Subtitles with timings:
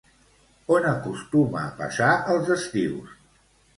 [0.77, 3.17] On acostuma a passar els estius?